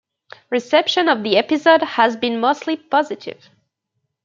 [0.49, 3.51] Reception of the episode has been mostly positive.